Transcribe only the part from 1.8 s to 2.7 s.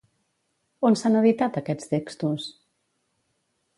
textos?